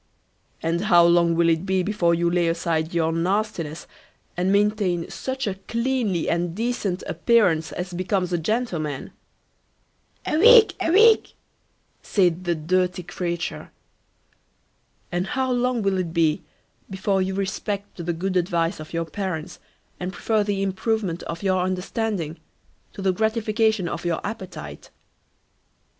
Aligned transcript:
"And 0.63 0.85
how 0.85 1.03
long 1.05 1.35
will 1.35 1.47
it 1.47 1.63
be 1.63 1.83
before 1.83 2.15
you 2.15 2.27
lay 2.27 2.47
aside 2.47 2.91
your 2.91 3.11
nastiness, 3.13 3.85
and 4.35 4.51
maintain 4.51 5.07
such 5.11 5.45
a 5.45 5.53
cleanly 5.67 6.27
and 6.27 6.55
decent 6.55 7.03
appearance 7.05 7.71
as 7.71 7.93
becomes 7.93 8.33
a 8.33 8.39
gentleman?" 8.39 9.11
A 10.25 10.37
week, 10.39 10.73
a 10.81 10.89
week, 10.89 11.33
said 12.01 12.45
the 12.45 12.55
dirty 12.55 13.03
creature. 13.03 13.69
"And 15.11 15.27
how 15.27 15.51
long 15.51 15.83
will 15.83 15.99
it 15.99 16.13
be 16.15 16.41
before 16.89 17.21
you 17.21 17.35
respect 17.35 18.03
the 18.03 18.11
good 18.11 18.35
advice 18.35 18.79
of 18.79 18.93
your 18.93 19.05
parents, 19.05 19.59
and 19.99 20.11
prefer 20.11 20.43
the 20.43 20.63
improvement 20.63 21.21
of 21.29 21.43
your 21.43 21.61
understanding 21.63 22.39
to 22.93 23.03
the 23.03 23.13
gratification 23.13 23.87
of 23.87 24.03
your 24.03 24.19
appetite?" 24.25 24.89